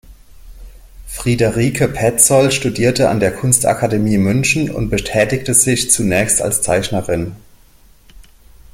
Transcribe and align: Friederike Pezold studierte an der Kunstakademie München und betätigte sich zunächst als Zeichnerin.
Friederike 1.05 1.87
Pezold 1.87 2.55
studierte 2.55 3.09
an 3.11 3.19
der 3.19 3.31
Kunstakademie 3.35 4.17
München 4.17 4.71
und 4.71 4.89
betätigte 4.89 5.53
sich 5.53 5.91
zunächst 5.91 6.41
als 6.41 6.63
Zeichnerin. 6.63 7.35